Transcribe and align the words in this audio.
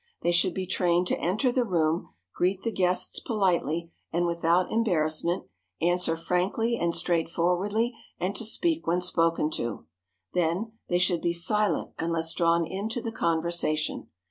They 0.23 0.31
should 0.31 0.55
be 0.55 0.65
trained 0.65 1.05
to 1.09 1.19
enter 1.19 1.51
the 1.51 1.63
room, 1.63 2.09
greet 2.33 2.63
the 2.63 2.71
guests 2.71 3.19
politely 3.19 3.91
and 4.11 4.25
without 4.25 4.71
embarrassment, 4.71 5.45
answer 5.79 6.17
frankly 6.17 6.75
and 6.75 6.95
straightforwardly, 6.95 7.93
and 8.19 8.35
to 8.35 8.43
speak 8.43 8.87
when 8.87 9.01
spoken 9.01 9.51
to. 9.51 9.85
Then, 10.33 10.71
they 10.87 10.97
should 10.97 11.21
be 11.21 11.33
silent 11.33 11.91
unless 11.99 12.33
drawn 12.33 12.65
into 12.65 12.99
the 12.99 13.11
conversation. 13.11 14.07